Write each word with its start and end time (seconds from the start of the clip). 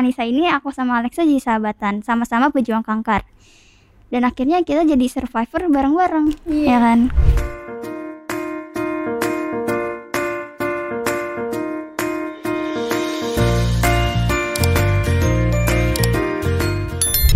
Anissa 0.00 0.24
ini 0.24 0.48
aku 0.48 0.72
sama 0.72 0.96
Alexa 0.96 1.28
jadi 1.28 1.36
sahabatan, 1.36 2.00
sama-sama 2.00 2.48
pejuang 2.48 2.80
kanker. 2.80 3.20
Dan 4.08 4.24
akhirnya 4.24 4.64
kita 4.64 4.88
jadi 4.88 5.06
survivor 5.12 5.68
bareng-bareng, 5.68 6.26
Iya. 6.48 6.64
ya 6.72 6.78
kan? 6.80 6.98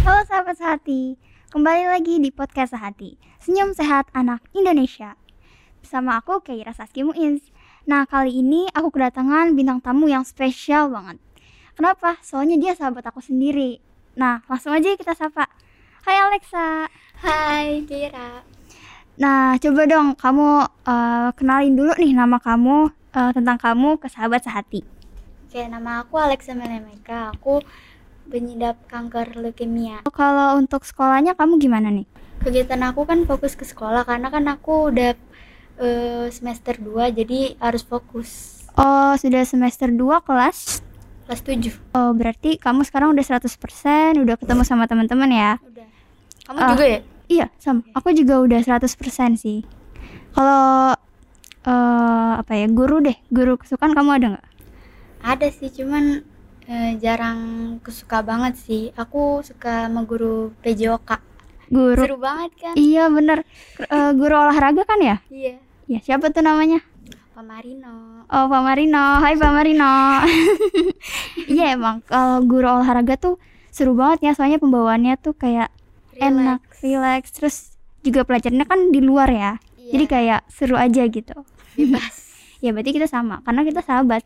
Halo 0.08 0.24
sahabat 0.24 0.56
sehati, 0.56 1.20
kembali 1.52 1.84
lagi 1.84 2.16
di 2.16 2.32
podcast 2.32 2.72
Sehati, 2.72 3.20
Senyum 3.44 3.76
Sehat 3.76 4.08
Anak 4.16 4.40
Indonesia. 4.56 5.20
Bersama 5.84 6.16
aku 6.16 6.40
Keira 6.40 6.72
Saski 6.72 7.04
Muiz. 7.04 7.44
Nah 7.84 8.08
kali 8.08 8.40
ini 8.40 8.72
aku 8.72 8.88
kedatangan 8.88 9.52
bintang 9.52 9.84
tamu 9.84 10.08
yang 10.08 10.24
spesial 10.24 10.88
banget. 10.88 11.20
Kenapa? 11.74 12.14
Soalnya 12.22 12.54
dia 12.54 12.72
sahabat 12.78 13.02
aku 13.02 13.18
sendiri. 13.18 13.82
Nah 14.14 14.46
langsung 14.46 14.70
aja 14.70 14.94
kita 14.94 15.10
sapa. 15.18 15.50
Hai 16.06 16.16
Alexa. 16.22 16.86
Hai 17.18 17.82
Kira. 17.82 18.46
Nah 19.18 19.58
coba 19.58 19.82
dong 19.90 20.14
kamu 20.14 20.48
eh, 20.86 21.28
kenalin 21.34 21.74
dulu 21.74 21.92
nih 21.98 22.14
nama 22.14 22.38
kamu 22.38 22.94
eh, 23.10 23.30
tentang 23.34 23.58
kamu 23.58 23.98
ke 23.98 24.06
sahabat 24.06 24.46
sehati. 24.46 24.86
Oke, 25.50 25.66
nama 25.66 26.06
aku 26.06 26.14
Alexa 26.14 26.54
Melemeka. 26.54 27.34
Aku 27.34 27.58
penyidap 28.30 28.78
kanker 28.86 29.34
leukemia. 29.34 30.06
Kalau 30.14 30.58
untuk 30.58 30.86
sekolahnya 30.86 31.34
kamu 31.34 31.58
gimana 31.58 31.90
nih? 31.90 32.06
Kegiatan 32.42 32.86
aku 32.86 33.02
kan 33.02 33.26
fokus 33.26 33.58
ke 33.58 33.66
sekolah 33.66 34.06
karena 34.06 34.30
kan 34.30 34.46
aku 34.46 34.94
udah 34.94 35.18
eh, 35.82 36.26
semester 36.30 36.78
2 36.78 37.18
jadi 37.18 37.58
harus 37.58 37.82
fokus. 37.82 38.62
Oh 38.78 39.18
sudah 39.18 39.42
semester 39.42 39.90
2 39.90 40.22
kelas 40.22 40.84
Kelas 41.24 41.40
7. 41.40 41.72
Oh, 41.92 42.12
berarti 42.12 42.60
kamu 42.60 42.84
sekarang 42.84 43.16
udah 43.16 43.24
100% 43.24 44.20
udah 44.20 44.36
ketemu 44.36 44.62
sama 44.62 44.84
teman-teman 44.84 45.30
ya? 45.30 45.52
Udah. 45.58 45.86
Kamu 46.44 46.58
Ah. 46.60 46.70
juga 46.72 46.84
ya? 46.84 47.00
Iya, 47.24 47.46
sama. 47.56 47.80
Aku 47.96 48.12
juga 48.12 48.44
udah 48.44 48.60
100% 48.60 49.32
sih. 49.34 49.64
Kalau 50.30 50.92
eh 51.64 52.32
apa 52.36 52.52
ya, 52.52 52.68
guru 52.68 53.00
deh, 53.00 53.16
guru 53.32 53.56
kesukaan 53.56 53.96
kamu 53.96 54.10
ada 54.14 54.26
nggak? 54.36 54.46
Ada 55.24 55.48
sih, 55.48 55.72
cuman 55.72 56.20
eh, 56.64 56.96
jarang 57.00 57.40
kesuka 57.80 58.20
banget 58.20 58.60
sih. 58.60 58.92
Aku 58.92 59.40
suka 59.40 59.88
sama 59.88 60.04
guru 60.04 60.52
PJOK. 60.60 61.16
Guru. 61.72 62.04
Seru 62.04 62.20
banget 62.20 62.52
kan? 62.60 62.74
Iya, 62.76 63.08
bener. 63.08 63.48
Eh, 63.80 64.10
guru 64.12 64.36
olahraga 64.36 64.84
kan 64.84 65.00
ya? 65.00 65.16
Iya. 65.32 65.56
Ya, 65.88 65.98
siapa 66.00 66.28
tuh 66.28 66.44
namanya? 66.44 66.84
Pak 67.34 67.42
Marino. 67.42 68.22
Oh, 68.30 68.46
Pak 68.46 68.62
Marino. 68.62 69.18
Hai 69.18 69.34
Pak 69.34 69.50
Marino. 69.50 70.22
Iya, 71.50 71.74
emang 71.74 71.98
kalau 72.06 72.46
guru 72.46 72.70
olahraga 72.70 73.18
tuh 73.18 73.42
seru 73.74 73.98
banget 73.98 74.30
ya, 74.30 74.32
soalnya 74.38 74.62
pembawaannya 74.62 75.18
tuh 75.18 75.34
kayak 75.34 75.74
enak, 76.14 76.62
relax, 76.78 77.34
terus 77.34 77.74
juga 78.06 78.22
pelajarannya 78.22 78.62
kan 78.70 78.94
di 78.94 79.02
luar 79.02 79.26
ya. 79.34 79.58
Iya. 79.74 79.90
Jadi 79.98 80.04
kayak 80.06 80.40
seru 80.46 80.78
aja 80.78 81.02
gitu. 81.10 81.34
bebas. 81.74 82.14
Ya 82.64 82.72
berarti 82.72 82.96
kita 82.96 83.04
sama 83.04 83.44
karena 83.44 83.60
kita 83.60 83.84
sahabat. 83.84 84.24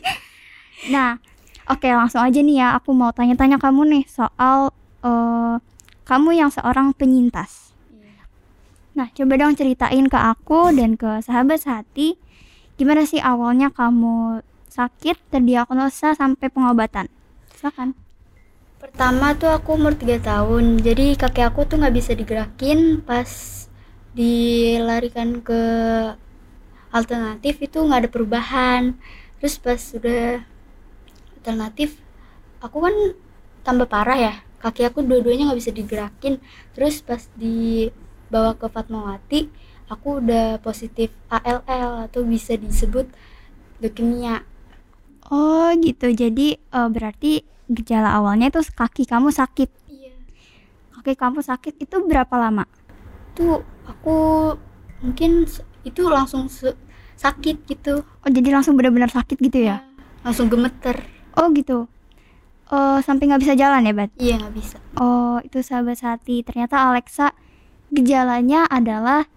nah, 0.94 1.20
oke 1.68 1.84
langsung 1.84 2.24
aja 2.24 2.40
nih 2.40 2.64
ya. 2.64 2.80
Aku 2.80 2.96
mau 2.96 3.12
tanya-tanya 3.12 3.60
kamu 3.60 3.92
nih 3.92 4.04
soal 4.08 4.72
eh, 5.04 5.60
kamu 6.08 6.32
yang 6.32 6.48
seorang 6.48 6.96
penyintas. 6.96 7.71
Nah, 8.92 9.08
coba 9.16 9.40
dong 9.40 9.56
ceritain 9.56 10.04
ke 10.04 10.18
aku 10.20 10.68
dan 10.76 11.00
ke 11.00 11.24
sahabat 11.24 11.64
sehati 11.64 12.20
gimana 12.76 13.08
sih 13.08 13.24
awalnya 13.24 13.72
kamu 13.72 14.44
sakit 14.68 15.32
terdiagnosa 15.32 16.12
sampai 16.12 16.48
pengobatan. 16.52 17.08
Silakan. 17.56 17.96
Pertama 18.82 19.32
tuh 19.38 19.48
aku 19.48 19.78
umur 19.78 19.94
3 19.94 20.18
tahun, 20.18 20.82
jadi 20.82 21.14
kaki 21.14 21.40
aku 21.46 21.64
tuh 21.70 21.78
nggak 21.78 21.94
bisa 21.94 22.12
digerakin 22.18 22.98
pas 23.00 23.28
dilarikan 24.12 25.38
ke 25.40 25.62
alternatif 26.90 27.62
itu 27.62 27.78
nggak 27.78 28.00
ada 28.04 28.10
perubahan. 28.10 28.98
Terus 29.38 29.56
pas 29.62 29.78
sudah 29.78 30.42
alternatif, 31.38 31.96
aku 32.58 32.76
kan 32.82 32.94
tambah 33.62 33.86
parah 33.86 34.18
ya, 34.18 34.34
kaki 34.58 34.82
aku 34.90 35.06
dua-duanya 35.06 35.48
nggak 35.48 35.60
bisa 35.62 35.72
digerakin. 35.72 36.42
Terus 36.74 37.00
pas 37.06 37.22
dibawa 38.32 38.56
ke 38.56 38.64
Fatmawati, 38.64 39.40
aku 39.92 40.24
udah 40.24 40.56
positif 40.64 41.12
ALL 41.28 42.08
atau 42.08 42.24
bisa 42.24 42.56
disebut 42.56 43.04
leukemia. 43.76 44.40
Oh, 45.28 45.68
gitu. 45.76 46.08
Jadi 46.08 46.56
eh, 46.56 46.88
berarti 46.88 47.44
gejala 47.68 48.16
awalnya 48.16 48.48
itu 48.48 48.64
kaki 48.72 49.04
kamu 49.04 49.28
sakit. 49.28 49.68
Iya. 49.92 50.16
Kaki 50.96 51.12
kamu 51.12 51.44
sakit 51.44 51.76
itu 51.76 51.96
berapa 52.08 52.32
lama? 52.40 52.64
tuh 53.32 53.64
aku 53.88 54.52
mungkin 55.00 55.48
itu 55.88 56.04
langsung 56.04 56.52
sakit 57.16 57.64
gitu 57.64 58.04
Oh, 58.04 58.28
jadi 58.28 58.52
langsung 58.52 58.76
benar-benar 58.76 59.08
sakit 59.08 59.40
gitu 59.40 59.72
ya? 59.72 59.80
langsung 60.20 60.52
gemeter 60.52 61.00
Oh 61.32 61.48
gitu. 61.56 61.88
Oh 62.68 62.96
sampai 63.00 63.32
nggak 63.32 63.40
bisa 63.40 63.56
jalan 63.56 63.88
ya, 63.88 63.96
Bat? 63.96 64.12
iya 64.20 64.36
nggak 64.36 64.52
bisa 64.52 64.76
Oh 65.00 65.40
itu 65.40 65.64
sahabat 65.64 65.96
hati. 66.04 66.44
Ternyata 66.44 66.92
Alexa 66.92 67.32
gejalanya 67.92 68.64
adalah 68.66 69.28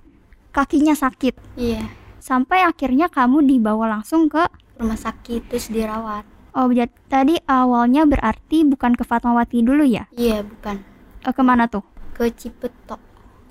kakinya 0.50 0.96
sakit. 0.96 1.36
iya 1.56 1.84
Sampai 2.18 2.66
akhirnya 2.66 3.06
kamu 3.06 3.46
dibawa 3.46 4.00
langsung 4.00 4.26
ke. 4.26 4.42
rumah 4.76 5.00
sakit 5.00 5.48
terus 5.48 5.72
dirawat 5.72 6.28
Oh 6.52 6.68
jadi 6.68 6.92
tadi 7.08 7.36
awalnya 7.48 8.04
berarti 8.04 8.64
bukan 8.64 8.96
ke 8.96 9.04
Fatmawati 9.04 9.60
dulu 9.60 9.84
ya? 9.84 10.08
iya 10.12 10.44
bukan 10.44 10.80
Eh, 11.22 11.32
ke 11.32 11.42
mana 11.44 11.68
tuh? 11.68 11.84
ke 12.12 12.28
Cipetok 12.32 13.00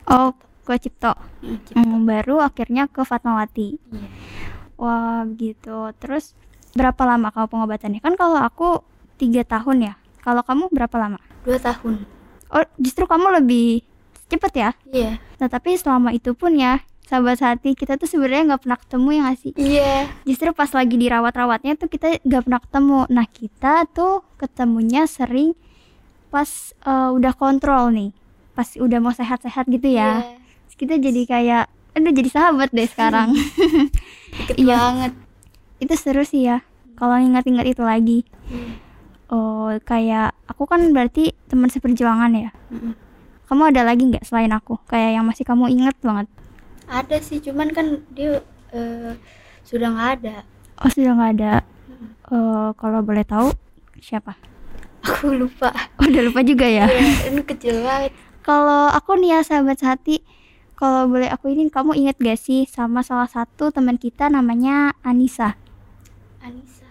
Oh 0.04 0.32
ke 0.65 0.76
Cipto. 0.76 1.12
Hmm, 1.41 1.60
Cipetok. 1.65 1.81
Hmm, 1.81 2.04
baru 2.04 2.41
akhirnya 2.41 2.88
ke 2.88 3.04
Fatmawati. 3.04 3.76
iya 3.88 4.09
Wah 4.76 5.25
gitu. 5.32 5.92
Terus 5.97 6.32
berapa 6.72 7.04
lama 7.04 7.31
kamu 7.31 7.47
pengobatannya? 7.48 8.00
Kan 8.00 8.16
kalau 8.16 8.36
aku 8.36 8.81
tiga 9.16 9.44
tahun 9.44 9.88
ya. 9.88 9.94
Kalau 10.21 10.41
kamu 10.44 10.69
berapa 10.69 10.97
lama? 10.98 11.21
dua 11.44 11.56
tahun 11.56 12.04
Oh 12.48 12.65
justru 12.76 13.04
kamu 13.04 13.41
lebih 13.41 13.84
cepet 14.26 14.52
ya? 14.54 14.70
iya 14.88 15.10
Nah 15.36 15.48
tapi 15.48 15.74
selama 15.74 16.10
itu 16.10 16.32
pun 16.32 16.54
ya 16.54 16.78
sahabat 17.04 17.36
hati 17.38 17.72
kita 17.72 17.94
tuh 17.94 18.06
sebenarnya 18.06 18.48
nggak 18.48 18.62
pernah 18.62 18.78
ketemu 18.78 19.08
ya 19.08 19.20
nggak 19.22 19.38
sih? 19.38 19.52
iya 19.54 19.92
Justru 20.24 20.48
pas 20.50 20.70
lagi 20.70 20.96
dirawat-rawatnya 20.96 21.74
tuh 21.74 21.86
kita 21.86 22.18
nggak 22.18 22.42
pernah 22.42 22.60
ketemu. 22.60 22.98
Nah 23.08 23.26
kita 23.26 23.74
tuh 23.88 24.24
ketemunya 24.34 25.04
sering 25.04 25.52
pas 26.28 26.48
eh, 26.80 27.10
udah 27.10 27.32
kontrol 27.32 27.90
nih, 27.90 28.10
pas 28.52 28.66
udah 28.74 28.98
mau 28.98 29.12
sehat-sehat 29.12 29.68
gitu 29.68 29.86
ya. 29.86 30.24
Iya. 30.24 30.41
Terus 30.64 30.76
kita 30.76 30.94
jadi 30.98 31.22
kayak, 31.24 31.64
aduh 31.92 32.10
jadi 32.10 32.30
sahabat 32.32 32.68
deh 32.70 32.88
sekarang. 32.88 33.36
deket 34.41 34.56
Iya. 34.58 34.74
banget 34.74 35.12
itu 35.76 35.94
seru 35.94 36.24
sih 36.24 36.42
ya 36.42 36.64
kalau 36.94 37.14
ingat-ingat 37.16 37.68
itu 37.68 37.82
lagi. 37.82 38.18
Iya. 38.48 38.72
Oh 39.26 39.76
kayak 39.80 40.32
aku 40.46 40.64
kan 40.64 40.80
berarti 40.91 41.36
teman 41.46 41.68
seperjuangan 41.68 42.32
ya. 42.32 42.50
Mm-mm. 42.70 42.96
Kamu 43.44 43.62
ada 43.71 43.84
lagi 43.84 44.09
nggak 44.09 44.25
selain 44.25 44.50
aku? 44.50 44.81
Kayak 44.88 45.21
yang 45.21 45.25
masih 45.25 45.44
kamu 45.44 45.65
inget 45.71 45.97
banget? 46.00 46.28
ada 46.84 47.16
sih 47.16 47.41
cuman 47.41 47.72
kan 47.72 47.87
dia 48.12 48.44
eh, 48.69 49.16
sudah 49.65 49.88
nggak 49.88 50.10
ada 50.21 50.37
Oh 50.77 50.91
sudah 50.93 51.16
nggak 51.16 51.32
ada. 51.34 51.53
Eh, 52.28 52.69
kalau 52.77 53.00
boleh 53.00 53.25
tahu 53.25 53.49
siapa? 54.00 54.37
aku 55.00 55.33
lupa 55.34 55.72
Oh, 55.97 56.04
udah 56.04 56.22
lupa 56.25 56.41
juga 56.41 56.65
ya. 56.65 56.84
iya 56.87 57.28
ini 57.28 57.41
kecil 57.43 57.81
banget 57.81 58.12
Kalau 58.41 58.88
aku 58.88 59.16
nih 59.16 59.33
ya 59.33 59.41
sahabat 59.41 59.81
hati, 59.81 60.21
kalau 60.75 61.09
boleh 61.09 61.28
aku 61.28 61.49
ini 61.49 61.69
kamu 61.69 61.97
inget 61.97 62.16
gak 62.16 62.37
sih 62.37 62.65
sama 62.69 63.00
salah 63.00 63.28
satu 63.28 63.69
teman 63.69 63.97
kita 63.97 64.28
namanya 64.28 64.93
Anissa? 65.00 65.56
Anissa 66.41 66.84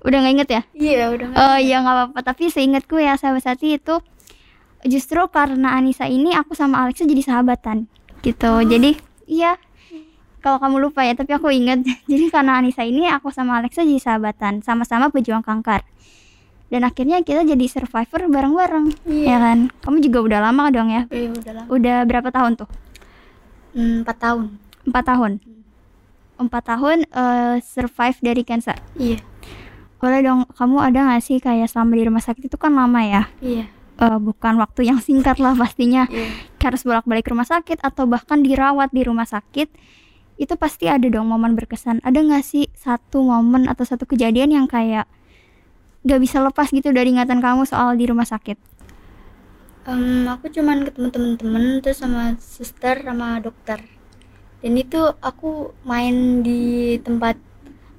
Udah 0.00 0.20
nggak 0.20 0.34
inget 0.34 0.48
ya? 0.50 0.62
iya 0.74 1.08
udah 1.08 1.26
nggak 1.28 1.38
Oh 1.38 1.56
iya 1.58 1.76
nggak 1.80 1.94
apa-apa. 1.94 2.18
Tapi 2.24 2.44
seingatku 2.48 2.96
ya 2.96 3.16
sahabat 3.16 3.44
hati 3.44 3.76
itu 3.76 4.00
justru 4.84 5.18
karena 5.28 5.74
Anissa 5.74 6.04
ini 6.04 6.30
aku 6.32 6.52
sama 6.52 6.82
Alexa 6.82 7.02
jadi 7.02 7.22
sahabatan 7.24 7.86
gitu. 8.20 8.52
Jadi 8.62 8.98
iya 9.26 9.56
kalau 10.38 10.62
kamu 10.62 10.76
lupa 10.80 11.02
ya, 11.02 11.12
tapi 11.12 11.34
aku 11.34 11.50
inget. 11.50 11.82
Jadi 12.10 12.30
karena 12.30 12.62
Anissa 12.62 12.86
ini 12.86 13.10
aku 13.10 13.28
sama 13.28 13.58
Alexa 13.58 13.82
jadi 13.82 13.98
sahabatan, 13.98 14.62
sama-sama 14.62 15.10
pejuang 15.10 15.42
kanker. 15.42 15.82
Dan 16.70 16.86
akhirnya 16.86 17.18
kita 17.20 17.42
jadi 17.42 17.66
survivor 17.66 18.30
bareng-bareng, 18.30 18.86
Iya. 19.02 19.24
ya 19.24 19.36
kan? 19.40 19.58
Kamu 19.82 19.98
juga 19.98 20.18
udah 20.22 20.40
lama 20.40 20.70
dong 20.70 20.88
ya? 20.88 21.10
iya 21.10 21.32
udah 21.32 21.52
lama 21.56 21.68
Udah 21.68 21.96
berapa 22.04 22.28
tahun 22.30 22.54
tuh? 22.54 22.68
Empat 23.74 24.16
tahun 24.16 24.44
Empat 24.84 25.04
tahun. 25.06 25.32
Empat 26.38 26.62
tahun 26.64 26.98
eh, 27.04 27.56
survive 27.58 28.18
dari 28.22 28.42
cancer. 28.46 28.78
iya 28.94 29.18
Boleh 29.98 30.22
dong, 30.22 30.46
kamu 30.54 30.78
ada 30.78 31.00
gak 31.10 31.22
sih 31.24 31.42
kayak 31.42 31.66
selama 31.66 31.98
di 31.98 32.02
rumah 32.06 32.22
sakit 32.22 32.46
itu 32.46 32.54
kan 32.54 32.70
lama 32.70 33.02
ya? 33.02 33.26
iya 33.42 33.66
Eh, 33.98 34.18
bukan 34.22 34.54
waktu 34.62 34.86
yang 34.86 35.02
singkat 35.02 35.42
lah 35.42 35.58
pastinya. 35.58 36.06
iya 36.08 36.30
Harus 36.62 36.86
bolak-balik 36.86 37.26
rumah 37.30 37.46
sakit 37.46 37.82
atau 37.82 38.06
bahkan 38.06 38.42
dirawat 38.44 38.94
di 38.94 39.02
rumah 39.02 39.26
sakit. 39.26 39.70
Itu 40.38 40.54
pasti 40.54 40.86
ada 40.86 41.06
dong 41.10 41.26
momen 41.26 41.58
berkesan. 41.58 41.98
Ada 42.06 42.22
gak 42.22 42.44
sih 42.46 42.70
satu 42.78 43.26
momen 43.26 43.66
atau 43.66 43.82
satu 43.82 44.06
kejadian 44.06 44.54
yang 44.54 44.66
kayak 44.70 45.10
gak 46.06 46.20
bisa 46.22 46.38
lepas 46.38 46.70
gitu 46.70 46.94
dari 46.94 47.10
ingatan 47.10 47.42
kamu 47.42 47.66
soal 47.66 47.98
di 47.98 48.06
rumah 48.06 48.24
sakit 48.24 48.56
Em, 49.88 50.28
aku 50.28 50.52
cuman 50.52 50.84
ketemu 50.84 51.08
temen-temen 51.08 51.64
terus 51.80 52.04
sama 52.04 52.36
suster 52.36 53.00
sama 53.00 53.40
dokter 53.40 53.80
dan 54.60 54.72
itu 54.76 55.00
aku 55.24 55.72
main 55.88 56.44
di 56.44 56.96
tempat 57.00 57.40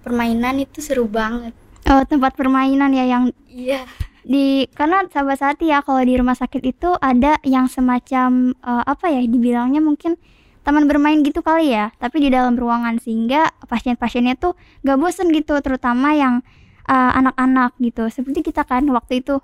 permainan 0.06 0.62
itu 0.62 0.86
seru 0.86 1.10
banget 1.10 1.54
oh 1.90 2.06
tempat 2.06 2.38
permainan 2.38 2.94
ya 2.94 3.10
yang 3.10 3.24
iya 3.50 3.90
di 4.30 4.70
karena 4.78 5.02
sahabat 5.10 5.42
sati 5.42 5.74
ya 5.74 5.82
kalau 5.82 6.06
di 6.06 6.14
rumah 6.14 6.38
sakit 6.38 6.62
itu 6.62 6.94
ada 7.02 7.42
yang 7.42 7.66
semacam 7.66 8.54
eh, 8.54 8.84
apa 8.86 9.10
ya 9.10 9.26
dibilangnya 9.26 9.82
mungkin 9.82 10.22
taman 10.62 10.86
bermain 10.86 11.26
gitu 11.26 11.42
kali 11.42 11.74
ya 11.74 11.90
tapi 11.98 12.22
di 12.22 12.30
dalam 12.30 12.54
ruangan 12.54 13.02
sehingga 13.02 13.50
pasien-pasiennya 13.66 14.38
tuh 14.38 14.54
gak 14.86 15.02
bosen 15.02 15.34
gitu 15.34 15.58
terutama 15.66 16.14
yang 16.14 16.46
eh, 16.86 17.12
anak-anak 17.18 17.74
gitu. 17.82 18.06
Seperti 18.08 18.46
kita 18.46 18.70
kan 18.70 18.86
waktu 18.94 19.26
itu 19.26 19.42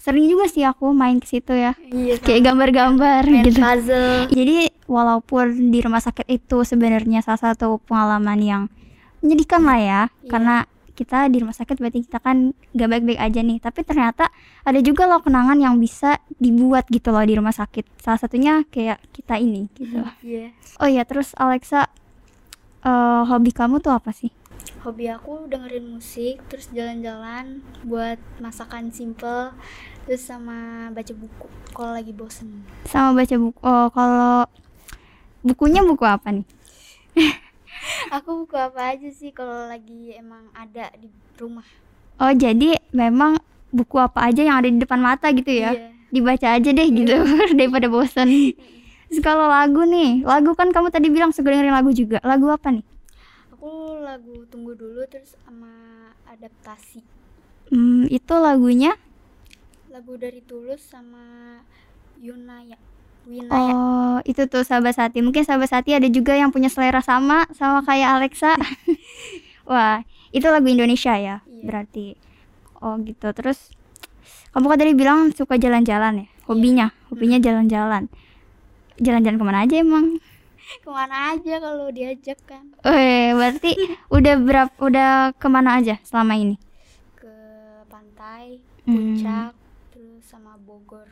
sering 0.00 0.30
juga 0.30 0.48
sih 0.48 0.64
aku 0.64 0.94
main 0.94 1.18
ke 1.18 1.26
situ 1.26 1.52
ya. 1.52 1.74
Iya 1.90 2.16
kayak 2.22 2.46
gambar-gambar 2.46 3.22
gitu. 3.42 3.58
puzzle. 3.58 4.30
Jadi 4.30 4.70
walaupun 4.86 5.68
di 5.68 5.78
rumah 5.82 6.00
sakit 6.00 6.30
itu 6.30 6.62
sebenarnya 6.62 7.20
salah 7.20 7.52
satu 7.52 7.82
pengalaman 7.84 8.38
yang 8.38 8.62
menyedihkan 9.20 9.60
lah 9.66 9.76
ya 9.76 10.00
Iya. 10.08 10.30
karena 10.30 10.56
kita 11.00 11.32
di 11.32 11.40
rumah 11.40 11.56
sakit 11.56 11.80
berarti 11.80 12.04
kita 12.04 12.20
kan 12.20 12.52
gak 12.76 12.88
baik-baik 12.92 13.16
aja 13.16 13.40
nih. 13.40 13.56
Tapi 13.56 13.80
ternyata 13.88 14.28
ada 14.60 14.80
juga 14.84 15.08
loh 15.08 15.24
kenangan 15.24 15.56
yang 15.56 15.80
bisa 15.80 16.20
dibuat 16.36 16.84
gitu 16.92 17.08
loh 17.08 17.24
di 17.24 17.32
rumah 17.40 17.56
sakit. 17.56 18.04
Salah 18.04 18.20
satunya 18.20 18.68
kayak 18.68 19.00
kita 19.16 19.40
ini 19.40 19.72
gitu. 19.80 20.04
Iya. 20.20 20.52
Oh 20.76 20.88
iya 20.88 21.08
terus 21.08 21.32
Alexa 21.40 21.88
eh, 22.84 23.22
hobi 23.24 23.50
kamu 23.56 23.80
tuh 23.80 23.96
apa 23.96 24.12
sih? 24.12 24.28
Hobi 24.84 25.08
aku 25.08 25.48
dengerin 25.48 25.96
musik 25.96 26.44
terus 26.52 26.68
jalan-jalan 26.72 27.64
buat 27.88 28.20
masakan 28.40 28.92
simple 28.92 29.56
terus 30.04 30.24
sama 30.24 30.88
baca 30.92 31.12
buku 31.16 31.48
kalau 31.72 31.96
lagi 31.96 32.12
bosen. 32.12 32.64
Sama 32.84 33.16
baca 33.16 33.34
buku 33.40 33.60
oh 33.64 33.88
kalau 33.92 34.44
bukunya 35.40 35.80
buku 35.80 36.04
apa 36.04 36.28
nih 36.32 36.46
aku 38.10 38.44
buku 38.44 38.56
apa 38.56 38.94
aja 38.96 39.08
sih 39.10 39.30
kalau 39.30 39.68
lagi 39.68 40.12
emang 40.14 40.48
ada 40.52 40.90
di 40.96 41.08
rumah 41.36 41.66
oh 42.18 42.32
jadi 42.34 42.78
memang 42.92 43.38
buku 43.70 43.96
apa 43.98 44.28
aja 44.28 44.42
yang 44.42 44.56
ada 44.60 44.68
di 44.68 44.78
depan 44.82 45.00
mata 45.00 45.30
gitu 45.30 45.50
ya 45.50 45.72
iya 45.74 45.88
dibaca 46.10 46.58
aja 46.58 46.70
deh 46.74 46.88
gitu 46.90 47.14
daripada 47.58 47.86
bosan. 47.86 48.26
Terus 49.06 49.22
kalau 49.22 49.46
lagu 49.46 49.86
nih, 49.86 50.26
lagu 50.26 50.58
kan 50.58 50.74
kamu 50.74 50.90
tadi 50.90 51.06
bilang 51.06 51.30
suka 51.30 51.54
dengerin 51.54 51.70
lagu 51.70 51.94
juga. 51.94 52.18
Lagu 52.26 52.50
apa 52.50 52.74
nih? 52.74 52.82
aku 53.54 53.70
lagu 54.02 54.42
tunggu 54.50 54.72
dulu 54.74 55.04
terus 55.06 55.36
sama 55.44 55.70
adaptasi 56.26 57.04
Hmm, 57.70 58.10
itu 58.10 58.34
lagunya. 58.34 58.98
lagu 59.90 60.14
dari 60.14 60.40
Tulus 60.42 60.82
sama 60.86 61.58
Yunaya 62.18 62.78
Winaya 63.28 63.74
Oh, 63.74 64.22
itu 64.24 64.46
tuh 64.46 64.62
sahabat 64.62 64.94
Sati. 64.94 65.18
Mungkin 65.22 65.42
sahabat 65.42 65.70
Sati 65.70 65.90
ada 65.96 66.06
juga 66.06 66.34
yang 66.38 66.50
punya 66.54 66.70
selera 66.70 67.02
sama 67.02 67.46
sama 67.54 67.82
kayak 67.82 68.08
Alexa. 68.20 68.54
Wah, 69.70 70.02
itu 70.30 70.46
lagu 70.46 70.66
Indonesia 70.66 71.14
ya, 71.18 71.42
Iya. 71.46 71.62
berarti. 71.66 72.14
Oh, 72.80 72.96
gitu. 73.02 73.30
Terus 73.34 73.70
kamu 74.52 74.66
kan 74.70 74.78
tadi 74.78 74.92
bilang 74.94 75.18
suka 75.34 75.54
jalan-jalan 75.58 76.24
ya, 76.24 76.26
hobinya, 76.46 76.86
hobinya 77.10 77.38
jalan-jalan. 77.38 78.06
Jalan-jalan 79.00 79.38
ke 79.40 79.44
mana 79.46 79.60
aja 79.64 79.76
emang? 79.80 80.18
ke 80.84 80.88
mana 80.90 81.34
aja 81.34 81.58
kalau 81.58 81.90
diajak 81.90 82.38
kan 82.46 82.70
Eh, 82.86 83.34
berarti 83.34 83.74
udah 84.16 84.34
berapa 84.40 84.72
udah 84.78 85.10
ke 85.36 85.46
mana 85.50 85.80
aja 85.82 85.98
selama 86.06 86.38
ini? 86.38 86.56
ke 87.16 87.34
pantai 87.88 88.58
Hmm. 88.88 89.14
puncak 89.14 89.52
terus 89.92 90.22
sama 90.24 90.56
Bogor 90.56 91.06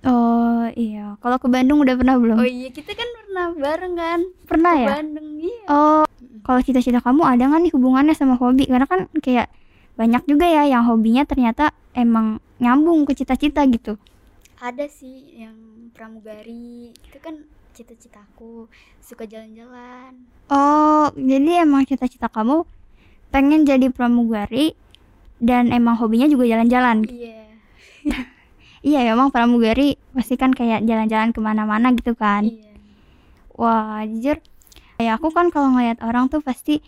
Oh 0.00 0.64
iya, 0.72 1.20
kalau 1.20 1.36
ke 1.36 1.44
Bandung 1.46 1.84
udah 1.84 1.92
pernah 1.92 2.16
belum? 2.16 2.40
oh 2.40 2.48
iya 2.48 2.72
kita 2.72 2.96
kan 2.96 3.04
pernah 3.20 3.46
bareng 3.52 3.94
kan 3.94 4.20
pernah 4.48 4.72
ke 4.72 4.80
ya? 4.80 4.88
Bandung 4.96 5.28
iya 5.36 5.64
Oh, 5.68 6.02
kalau 6.40 6.60
cita-cita 6.64 6.98
kamu 6.98 7.20
ada 7.20 7.44
nggak 7.44 7.60
nih 7.62 7.72
hubungannya 7.76 8.14
sama 8.16 8.34
hobi? 8.34 8.64
Karena 8.64 8.88
kan 8.88 9.12
kayak 9.20 9.52
banyak 9.94 10.24
juga 10.24 10.48
ya 10.48 10.64
yang 10.66 10.88
hobinya 10.88 11.22
ternyata 11.22 11.76
emang 11.92 12.40
nyambung 12.56 13.04
ke 13.04 13.12
cita-cita 13.14 13.60
gitu. 13.68 14.00
ada 14.58 14.84
sih 14.86 15.40
yang 15.40 15.56
pramugari 15.92 16.92
itu 16.92 17.16
kan 17.16 17.44
cita-citaku 17.72 18.68
suka 19.00 19.24
jalan-jalan 19.24 20.28
Oh, 20.48 21.08
jadi 21.12 21.64
emang 21.64 21.84
cita-cita 21.84 22.28
kamu 22.28 22.64
pengen 23.30 23.64
jadi 23.64 23.88
pramugari 23.88 24.72
dan 25.40 25.72
emang 25.72 25.96
hobinya 25.96 26.24
juga 26.24 26.44
jalan-jalan. 26.44 27.04
iya 27.04 27.48
Iya, 28.80 29.12
emang 29.12 29.28
pramugari 29.28 30.00
pasti 30.16 30.40
kan 30.40 30.56
kayak 30.56 30.88
jalan-jalan 30.88 31.36
ke 31.36 31.40
mana-mana 31.44 31.92
gitu 31.92 32.16
kan. 32.16 32.48
iya 32.48 32.72
Wah, 33.60 34.00
jujur 34.08 34.40
kayak 34.96 35.20
aku 35.20 35.28
kan 35.36 35.52
kalau 35.52 35.76
ngeliat 35.76 36.00
orang 36.00 36.32
tuh 36.32 36.40
pasti 36.40 36.80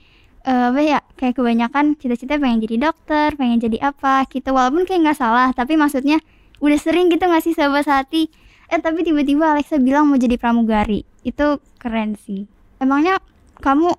eh, 0.48 0.64
apa 0.72 0.80
ya 0.80 0.98
kayak 1.20 1.36
kebanyakan 1.36 2.00
cita-cita 2.00 2.40
pengen 2.40 2.64
jadi 2.64 2.88
dokter, 2.88 3.36
pengen 3.36 3.60
jadi 3.60 3.92
apa 3.92 4.24
gitu. 4.32 4.56
Walaupun 4.56 4.88
kayak 4.88 5.04
nggak 5.04 5.18
salah, 5.20 5.52
tapi 5.52 5.76
maksudnya 5.76 6.16
udah 6.64 6.78
sering 6.80 7.12
gitu 7.12 7.28
nggak 7.28 7.44
sih 7.44 7.52
sahabat 7.52 7.84
hati? 7.84 8.32
Eh 8.72 8.80
tapi 8.80 9.04
tiba-tiba 9.04 9.52
Alexa 9.52 9.76
bilang 9.76 10.08
mau 10.08 10.16
jadi 10.16 10.40
pramugari. 10.40 11.04
Itu 11.20 11.60
keren 11.76 12.16
sih. 12.16 12.48
Emangnya 12.80 13.20
kamu 13.60 13.92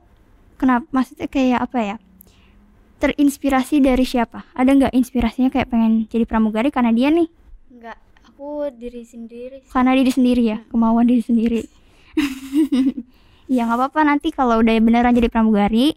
kenapa? 0.58 0.90
Maksudnya 0.90 1.30
kayak 1.30 1.60
apa 1.62 1.78
ya? 1.78 1.96
Terinspirasi 2.98 3.86
dari 3.86 4.02
siapa? 4.02 4.50
Ada 4.58 4.74
nggak 4.74 4.94
inspirasinya 4.98 5.54
kayak 5.54 5.70
pengen 5.70 6.10
jadi 6.10 6.26
pramugari 6.26 6.74
karena 6.74 6.90
dia 6.90 7.14
nih? 7.14 7.43
Aku 8.44 8.76
diri 8.76 9.08
sendiri 9.08 9.56
sih. 9.64 9.72
karena 9.72 9.96
diri 9.96 10.12
sendiri 10.12 10.44
ya 10.44 10.58
kemauan 10.68 11.08
diri 11.08 11.24
sendiri. 11.24 11.62
Ya 13.52 13.68
nggak 13.68 13.76
apa-apa 13.76 14.00
nanti 14.08 14.32
kalau 14.32 14.64
udah 14.64 14.72
beneran 14.80 15.14
jadi 15.14 15.28
pramugari 15.28 15.94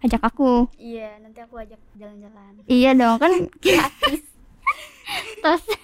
ajak 0.00 0.24
aku. 0.24 0.64
Iya 0.80 1.20
nanti 1.20 1.38
aku 1.44 1.60
ajak 1.60 1.76
jalan-jalan. 1.92 2.64
Iya 2.66 2.90
dong 2.96 3.20
kan 3.20 3.32
gratis. 3.62 4.24
Terus 5.44 5.64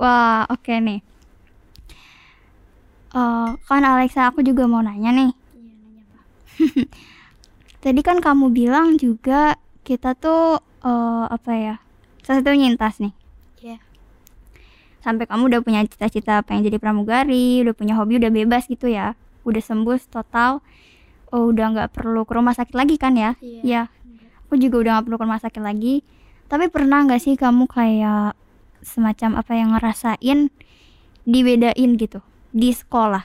wah 0.00 0.44
oke 0.52 0.76
nih. 0.76 1.00
Eh, 3.16 3.48
kan 3.64 3.82
Alexa 3.82 4.28
aku 4.28 4.44
juga 4.44 4.68
mau 4.68 4.84
nanya 4.84 5.10
nih. 5.10 5.30
Iya 5.56 5.74
nanya 5.80 6.02
apa? 6.04 6.20
Tadi 7.80 8.00
kan 8.04 8.20
kamu 8.20 8.52
bilang 8.52 9.00
juga 9.00 9.56
kita 9.88 10.12
tuh 10.14 10.60
eh, 10.84 11.24
apa 11.32 11.52
ya 11.56 11.74
salah 12.22 12.44
satu 12.44 12.54
nyintas 12.54 13.00
nih 13.00 13.25
sampai 15.06 15.30
kamu 15.30 15.46
udah 15.46 15.60
punya 15.62 15.86
cita-cita 15.86 16.42
pengen 16.42 16.66
jadi 16.66 16.82
pramugari, 16.82 17.62
udah 17.62 17.74
punya 17.78 17.94
hobi, 17.94 18.18
udah 18.18 18.34
bebas 18.34 18.66
gitu 18.66 18.90
ya, 18.90 19.14
udah 19.46 19.62
sembuh 19.62 19.94
total, 20.10 20.58
oh, 21.30 21.46
udah 21.54 21.66
nggak 21.78 21.88
perlu 21.94 22.26
ke 22.26 22.34
rumah 22.34 22.58
sakit 22.58 22.74
lagi 22.74 22.98
kan 22.98 23.14
ya? 23.14 23.38
iya 23.38 23.62
Ya, 23.62 23.82
Enggak. 24.02 24.50
aku 24.50 24.54
juga 24.58 24.76
udah 24.82 24.90
nggak 24.98 25.04
perlu 25.06 25.16
ke 25.16 25.24
rumah 25.30 25.38
sakit 25.38 25.62
lagi. 25.62 25.94
Tapi 26.50 26.66
pernah 26.74 27.06
nggak 27.06 27.22
sih 27.22 27.38
kamu 27.38 27.70
kayak 27.70 28.34
semacam 28.82 29.38
apa 29.38 29.52
yang 29.54 29.70
ngerasain 29.78 30.50
dibedain 31.22 31.90
gitu 31.94 32.18
di 32.50 32.74
sekolah? 32.74 33.22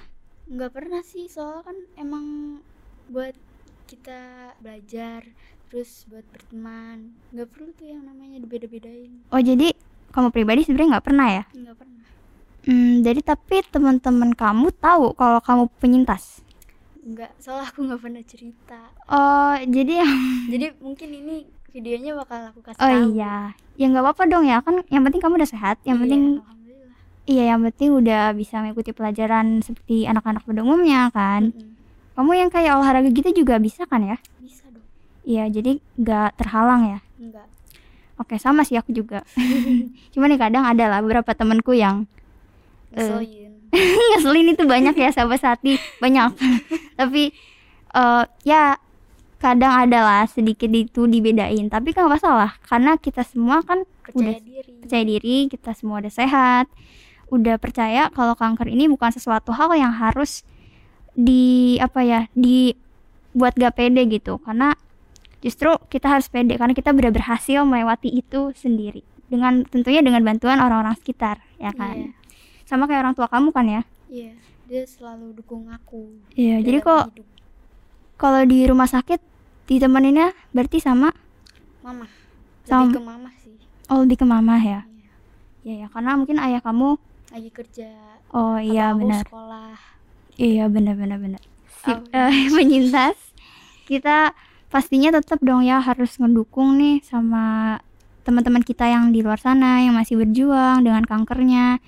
nggak 0.52 0.72
pernah 0.76 1.00
sih 1.00 1.32
soalnya 1.32 1.64
kan 1.64 1.78
emang 1.96 2.26
buat 3.08 3.32
kita 3.88 4.52
belajar 4.60 5.24
terus 5.72 6.04
buat 6.12 6.28
berteman 6.28 7.16
nggak 7.32 7.48
perlu 7.48 7.72
tuh 7.72 7.88
yang 7.88 8.04
namanya 8.04 8.36
dibeda-bedain 8.44 9.24
Oh 9.32 9.40
jadi 9.40 9.72
kamu 10.12 10.30
pribadi 10.30 10.62
sebenarnya 10.64 11.00
nggak 11.00 11.08
pernah 11.08 11.28
ya? 11.32 11.44
nggak 11.52 11.76
pernah 11.76 12.00
Hmm, 12.62 13.02
jadi 13.02 13.26
tapi 13.26 13.66
teman-teman 13.66 14.38
kamu 14.38 14.70
tahu 14.78 15.18
kalau 15.18 15.42
kamu 15.42 15.64
penyintas. 15.82 16.46
nggak 17.02 17.34
soalnya 17.42 17.66
aku 17.66 17.80
nggak 17.82 18.02
pernah 18.02 18.22
cerita 18.22 18.80
Oh 19.10 19.58
jadi 19.58 20.06
jadi 20.46 20.78
mungkin 20.78 21.10
ini 21.12 21.36
videonya 21.74 22.14
bakal 22.14 22.54
aku 22.54 22.62
kasih 22.62 22.78
Oh 22.78 22.92
tahu 22.92 23.08
iya, 23.10 23.36
ya 23.74 23.86
nggak 23.90 24.04
apa-apa 24.04 24.24
dong 24.28 24.46
ya 24.46 24.62
kan. 24.62 24.86
Yang 24.88 25.04
penting 25.10 25.22
kamu 25.24 25.34
udah 25.42 25.50
sehat. 25.50 25.76
Yang 25.82 25.98
Iya, 25.98 26.02
penting 26.06 26.22
alhamdulillah 26.38 26.96
iya, 27.26 27.44
yang 27.50 27.60
penting 27.66 27.90
udah 27.96 28.24
bisa 28.34 28.56
mengikuti 28.60 28.92
pelajaran 28.92 29.62
seperti 29.62 30.06
anak-anak 30.06 30.44
pada 30.44 30.62
umumnya 30.62 31.10
kan. 31.10 31.50
Mm-mm. 31.50 31.74
Kamu 32.14 32.32
yang 32.36 32.50
kayak 32.52 32.76
olahraga 32.78 33.10
gitu 33.10 33.30
juga 33.34 33.58
bisa 33.58 33.88
kan 33.88 34.04
ya? 34.04 34.18
bisa 34.38 34.68
dong 34.70 34.86
Iya, 35.24 35.50
jadi 35.50 35.72
nggak 35.98 36.30
terhalang 36.38 36.82
ya. 36.88 37.00
nggak 37.18 37.48
Oke, 38.20 38.36
sama 38.38 38.64
sih 38.64 38.76
aku 38.76 38.92
juga. 38.92 39.24
Cuma 40.14 40.28
nih 40.28 40.38
kadang 40.38 40.64
ada 40.64 40.88
lah 40.88 41.00
beberapa 41.00 41.32
temenku 41.32 41.72
yang 41.72 42.06
Eh. 42.92 43.00
ngeselin 43.00 43.52
ngeselin 44.12 44.48
itu 44.52 44.64
banyak 44.68 44.96
ya 44.96 45.10
sahabat 45.12 45.40
sati 45.40 45.80
banyak. 46.00 46.36
Tapi 47.00 47.32
eh 47.92 48.24
ya 48.44 48.76
kadang 49.40 49.74
ada 49.74 50.00
lah 50.04 50.24
sedikit 50.28 50.68
itu 50.70 51.08
dibedain. 51.08 51.72
Tapi 51.72 51.96
kan 51.96 52.06
nggak 52.06 52.20
masalah 52.20 52.52
karena 52.68 53.00
kita 53.00 53.24
semua 53.24 53.64
kan 53.64 53.88
percaya 54.04 54.36
udah 54.36 54.36
diri 54.44 54.72
percaya 54.84 55.04
diri, 55.08 55.38
kita 55.48 55.72
semua 55.72 56.04
udah 56.04 56.12
sehat, 56.12 56.66
udah 57.32 57.56
percaya 57.58 58.12
kalau 58.12 58.36
kanker 58.36 58.68
ini 58.68 58.92
bukan 58.92 59.10
sesuatu 59.10 59.56
hal 59.56 59.72
yang 59.74 59.96
harus 59.96 60.44
di 61.16 61.76
apa 61.80 62.04
ya, 62.04 62.22
dibuat 62.36 63.56
gak 63.56 63.80
pede 63.80 64.04
gitu. 64.08 64.36
Karena 64.44 64.76
justru 65.42 65.70
kita 65.88 66.08
harus 66.08 66.26
pede 66.26 66.54
karena 66.54 66.72
kita 66.72 66.90
sudah 66.90 67.12
berhasil 67.12 67.60
melewati 67.62 68.10
itu 68.10 68.54
sendiri 68.54 69.02
dengan 69.26 69.64
tentunya 69.64 70.00
dengan 70.00 70.22
bantuan 70.22 70.58
orang-orang 70.58 70.94
sekitar 70.96 71.42
ya 71.58 71.72
kan 71.72 71.98
Iya. 71.98 72.12
sama 72.64 72.86
kayak 72.86 73.02
orang 73.02 73.16
tua 73.16 73.26
kamu 73.26 73.50
kan 73.50 73.66
ya 73.66 73.82
Iya, 74.08 74.36
dia 74.66 74.84
selalu 74.86 75.34
dukung 75.34 75.66
aku. 75.68 76.14
iya 76.32 76.60
jadi 76.60 76.80
dalam 76.80 76.88
kok 77.10 77.26
kalau 78.16 78.42
di 78.44 78.62
rumah 78.64 78.86
sakit 78.86 79.18
ditemeninnya 79.66 80.36
berarti 80.52 80.78
sama 80.78 81.10
mama. 81.82 82.06
Lebih 82.62 82.70
Sama- 82.70 82.94
ke 82.94 83.02
mama 83.02 83.30
sih. 83.36 83.56
oh 83.88 84.00
lebih 84.00 84.18
ke 84.18 84.26
mama 84.26 84.56
ya 84.56 84.86
Iya. 84.86 85.12
iya 85.64 85.76
ya 85.82 85.88
karena 85.90 86.12
mungkin 86.14 86.38
ayah 86.38 86.62
kamu 86.62 87.00
Lagi 87.32 87.50
kerja. 87.50 87.90
oh 88.30 88.56
iya 88.56 88.92
benar 88.94 89.24
sekolah. 89.26 89.74
iya 90.36 90.68
benar 90.68 90.94
benar 90.94 91.18
benar 91.18 91.42
Sip, 91.82 91.98
Oh, 91.98 92.06
eh, 92.30 92.46
penyintas 92.52 93.18
kita 93.84 94.36
pastinya 94.72 95.12
tetap 95.12 95.44
dong 95.44 95.68
ya 95.68 95.84
harus 95.84 96.16
ngedukung 96.18 96.80
nih 96.80 97.04
sama 97.04 97.78
teman-teman 98.24 98.64
kita 98.64 98.88
yang 98.88 99.12
di 99.12 99.20
luar 99.20 99.38
sana 99.38 99.84
yang 99.84 99.94
masih 99.94 100.18
berjuang 100.18 100.88
dengan 100.88 101.04
kankernya. 101.04 101.84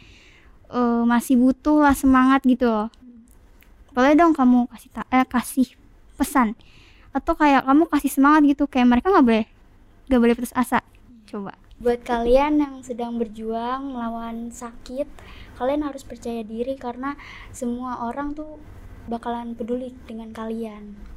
Eh, 0.74 1.04
masih 1.08 1.40
butuh 1.40 1.86
lah 1.86 1.96
semangat 1.96 2.44
gitu 2.44 2.68
loh. 2.68 2.90
Boleh 3.96 4.14
dong 4.20 4.36
kamu 4.36 4.68
kasih 4.74 4.90
ta- 4.92 5.10
eh, 5.14 5.24
kasih 5.24 5.70
pesan. 6.20 6.60
Atau 7.16 7.40
kayak 7.40 7.64
kamu 7.64 7.88
kasih 7.88 8.12
semangat 8.12 8.42
gitu 8.46 8.68
kayak 8.68 8.90
mereka 8.90 9.14
nggak 9.14 9.26
boleh 9.26 9.46
nggak 10.12 10.20
boleh 10.20 10.36
putus 10.36 10.54
asa. 10.58 10.84
Coba. 11.30 11.56
Buat 11.80 12.04
kalian 12.08 12.64
yang 12.64 12.76
sedang 12.80 13.20
berjuang 13.20 13.92
melawan 13.92 14.52
sakit, 14.52 15.08
kalian 15.60 15.84
harus 15.84 16.04
percaya 16.08 16.44
diri 16.44 16.80
karena 16.80 17.20
semua 17.52 18.08
orang 18.08 18.36
tuh 18.36 18.60
bakalan 19.08 19.56
peduli 19.56 19.92
dengan 20.08 20.32
kalian. 20.32 21.13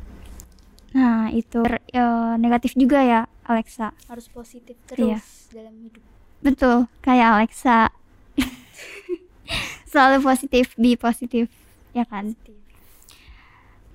Nah 0.95 1.29
itu 1.31 1.61
eh, 1.67 2.35
negatif 2.39 2.75
juga 2.79 3.03
ya 3.03 3.21
Alexa 3.47 3.91
Harus 4.07 4.27
positif 4.31 4.75
Iya. 4.95 5.19
terus 5.23 5.51
dalam 5.55 5.75
hidup. 5.83 6.03
Betul, 6.43 6.77
kayak 7.01 7.29
Alexa. 7.39 7.91
Selalu 9.91 10.19
positif, 10.23 10.75
be 10.77 10.99
positif, 10.99 11.49
ya 11.91 12.05
kan? 12.05 12.35
Positif. 12.35 12.55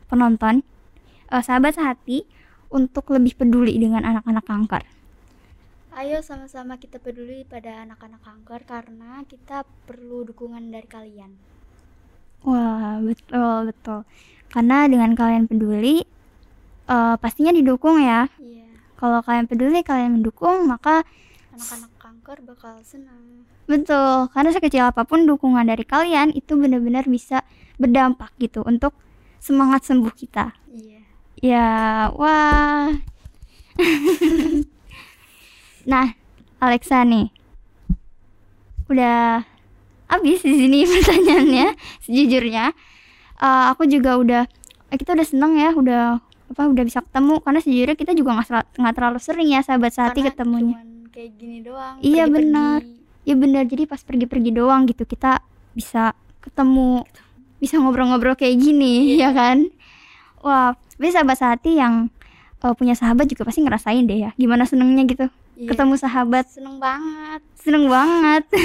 Penonton, 0.08 0.64
eh, 1.30 1.44
sahabat 1.44 1.76
sehati 1.78 2.24
untuk 2.72 3.12
lebih 3.12 3.36
peduli 3.36 3.76
dengan 3.78 4.04
anak-anak 4.08 4.44
kanker. 4.48 4.84
Ayo 5.92 6.24
sama-sama 6.24 6.80
kita 6.80 7.04
peduli 7.04 7.44
pada 7.44 7.84
anak-anak 7.84 8.24
kanker 8.24 8.62
karena 8.64 9.28
kita 9.28 9.68
perlu 9.84 10.24
dukungan 10.24 10.72
dari 10.72 10.88
kalian. 10.88 11.32
Wah, 12.48 12.98
betul, 13.04 13.70
betul. 13.70 14.00
Karena 14.50 14.88
dengan 14.88 15.12
kalian 15.14 15.52
peduli, 15.52 16.02
eh, 16.92 17.16
pastinya 17.18 17.56
didukung 17.56 18.04
ya. 18.04 18.28
Iya, 18.38 18.68
Kalau 19.00 19.24
kalian 19.24 19.48
peduli, 19.48 19.82
kalian 19.82 20.20
mendukung, 20.20 20.68
maka 20.68 21.08
anak-anak 21.56 21.92
kanker 21.98 22.38
bakal 22.46 22.76
senang. 22.84 23.48
betul. 23.66 24.28
Karena 24.30 24.52
sekecil 24.52 24.84
apa 24.84 25.08
pun 25.08 25.24
dukungan 25.24 25.64
dari 25.64 25.88
kalian 25.88 26.36
itu 26.36 26.60
benar-benar 26.60 27.08
bisa 27.08 27.42
berdampak 27.80 28.30
gitu 28.38 28.62
untuk 28.62 28.92
semangat 29.40 29.88
sembuh 29.88 30.12
kita. 30.12 30.52
Iya. 30.70 31.00
Ya, 31.42 31.68
wah. 32.14 32.92
nah, 35.92 36.14
Alexa 36.60 37.02
nih. 37.02 37.32
Udah 38.86 39.48
habis 40.12 40.44
di 40.44 40.54
sini 40.54 40.84
pertanyaannya 40.92 41.68
sejujurnya. 42.06 42.66
Eh, 43.42 43.66
aku 43.72 43.88
juga 43.90 44.20
udah 44.20 44.44
eh, 44.92 44.98
kita 45.00 45.16
udah 45.16 45.26
seneng 45.26 45.58
ya, 45.58 45.72
udah 45.74 46.20
apa 46.52 46.68
udah 46.68 46.84
bisa 46.84 47.00
ketemu 47.02 47.40
karena 47.40 47.60
sejujurnya 47.60 47.96
kita 47.96 48.12
juga 48.12 48.30
nggak 48.36 48.48
nggak 48.76 48.94
terlalu 48.94 49.20
sering 49.20 49.48
ya 49.50 49.60
sahabat 49.60 49.92
sehati 49.92 50.20
Karena 50.20 50.30
ketemunya. 50.30 50.76
cuman 50.76 50.90
kayak 51.10 51.32
gini 51.34 51.58
doang. 51.60 51.96
Iya, 51.98 52.24
pergi-pergi. 52.24 52.36
benar. 52.38 52.80
Ya 53.22 53.36
benar, 53.36 53.64
jadi 53.66 53.84
pas 53.86 54.02
pergi-pergi 54.02 54.52
doang 54.52 54.82
gitu 54.84 55.04
kita 55.04 55.40
bisa 55.72 56.12
ketemu, 56.40 57.06
bisa 57.58 57.78
ngobrol-ngobrol 57.78 58.34
kayak 58.34 58.58
gini, 58.58 59.16
ya 59.16 59.30
kan? 59.32 59.70
Wah, 60.40 60.74
tapi 60.74 61.08
sahabat 61.08 61.38
sehati 61.38 61.72
yang 61.76 62.10
eh, 62.58 62.74
punya 62.74 62.92
sahabat 62.92 63.26
juga 63.26 63.44
pasti 63.44 63.62
ngerasain 63.62 64.04
deh 64.04 64.20
ya, 64.20 64.32
gimana 64.36 64.66
senengnya 64.66 65.06
gitu, 65.06 65.26
Iya. 65.54 65.70
ketemu 65.70 65.94
sahabat, 65.96 66.46
Seneng 66.48 66.78
banget. 66.78 67.42
seneng 67.56 67.86
banget. 67.88 68.44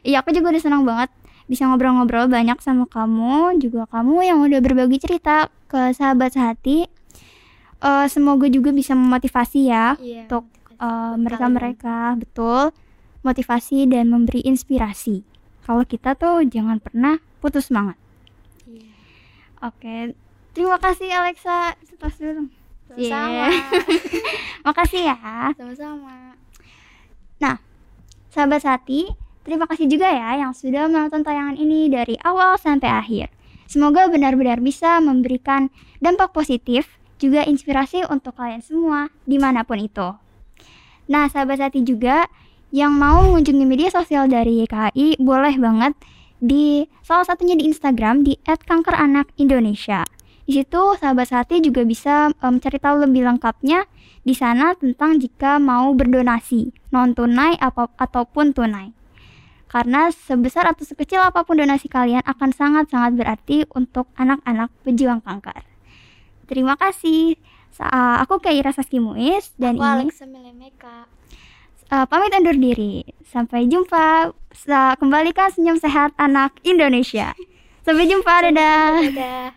Iya, 0.00 0.22
aku 0.22 0.30
juga 0.30 0.50
udah 0.50 0.62
seneng 0.62 0.82
banget 0.82 1.10
bisa 1.48 1.64
ngobrol-ngobrol 1.64 2.28
banyak 2.28 2.60
sama 2.60 2.84
kamu, 2.86 3.56
juga 3.58 3.88
kamu 3.88 4.16
yang 4.20 4.38
udah 4.44 4.60
berbagi 4.60 5.00
cerita 5.00 5.48
ke 5.66 5.96
sahabat 5.96 6.36
sehati. 6.36 6.84
Eh, 7.78 8.06
semoga 8.10 8.50
juga 8.50 8.74
bisa 8.74 8.92
memotivasi 8.92 9.70
ya 9.70 9.94
Iya. 10.02 10.26
untuk 10.26 10.44
motivasi 10.50 10.82
uh, 10.82 11.14
buat 11.14 11.18
mereka-mereka 11.18 11.96
betul 12.18 12.62
motivasi 13.22 13.86
dan 13.86 14.10
memberi 14.10 14.42
inspirasi. 14.42 15.22
Kalau 15.62 15.86
kita 15.86 16.18
tuh 16.18 16.42
jangan 16.46 16.82
pernah 16.82 17.22
putus 17.38 17.70
semangat. 17.70 17.94
Iya. 18.66 18.90
Oke, 19.62 20.14
terima 20.54 20.78
kasih 20.82 21.06
Alexa. 21.10 21.78
Tos 21.98 22.18
dulu. 22.18 22.50
Sama-sama. 22.88 23.46
Makasih 24.66 25.02
ya. 25.06 25.16
Sama-sama. 25.54 26.34
Sahabat 28.28 28.60
Sati, 28.62 29.08
terima 29.48 29.64
kasih 29.64 29.88
juga 29.88 30.12
ya 30.12 30.44
yang 30.44 30.52
sudah 30.52 30.92
menonton 30.92 31.24
tayangan 31.24 31.56
ini 31.56 31.88
dari 31.88 32.20
awal 32.20 32.60
sampai 32.60 32.92
akhir. 32.92 33.32
Semoga 33.64 34.12
benar-benar 34.12 34.60
bisa 34.60 35.00
memberikan 35.00 35.72
dampak 36.04 36.36
positif, 36.36 37.00
juga 37.16 37.48
inspirasi 37.48 38.04
untuk 38.12 38.36
kalian 38.36 38.60
semua, 38.60 39.08
di 39.24 39.40
mana 39.40 39.64
pun 39.64 39.80
itu. 39.80 40.12
Nah, 41.08 41.32
sahabat 41.32 41.64
Sati 41.64 41.80
juga 41.80 42.28
yang 42.68 42.92
mau 42.92 43.24
mengunjungi 43.24 43.64
media 43.64 43.88
sosial 43.88 44.28
dari 44.28 44.64
YKI, 44.64 45.16
boleh 45.20 45.56
banget 45.56 45.96
di 46.38 46.84
salah 47.00 47.24
satunya 47.24 47.56
di 47.56 47.64
Instagram 47.66 48.22
di 48.22 48.36
@kankeranakIndonesia. 48.44 50.04
Di 50.48 50.52
situ 50.64 50.82
sahabat 50.96 51.28
Sati 51.28 51.60
juga 51.60 51.84
bisa 51.84 52.32
mencari 52.40 52.80
tahu 52.80 53.04
lebih 53.04 53.24
lengkapnya 53.24 53.84
di 54.24 54.32
sana 54.32 54.72
tentang 54.76 55.20
jika 55.20 55.60
mau 55.60 55.92
berdonasi 55.92 56.72
non 56.92 57.12
tunai 57.12 57.56
apa 57.60 57.92
ataupun 58.00 58.56
tunai. 58.56 58.97
Karena 59.68 60.08
sebesar 60.08 60.64
atau 60.64 60.80
sekecil 60.82 61.20
apa 61.20 61.44
pun 61.44 61.60
donasi 61.60 61.92
kalian 61.92 62.24
akan 62.24 62.50
sangat-sangat 62.50 63.20
berarti 63.20 63.68
untuk 63.76 64.08
anak-anak 64.16 64.72
pejuang 64.80 65.20
kanker. 65.20 65.60
Terima 66.48 66.72
kasih. 66.74 67.36
Sa- 67.68 68.16
aku 68.18 68.40
Kaira 68.40 68.72
Saski 68.72 68.96
Muiz 68.96 69.52
dan 69.60 69.76
Aku 69.76 69.84
ini 69.84 70.08
Alexa 70.08 70.24
Melemeka. 70.24 71.04
uh, 71.92 72.08
pamit 72.08 72.32
undur 72.32 72.56
diri. 72.56 73.04
Sampai 73.28 73.68
jumpa. 73.68 74.32
Sa- 74.56 74.96
Kembalikan 74.96 75.52
senyum 75.52 75.76
sehat 75.76 76.16
anak 76.16 76.56
Indonesia. 76.64 77.36
Sampai 77.84 78.08
jumpa, 78.08 78.48
dadah. 78.48 79.04
Dadah. 79.12 79.48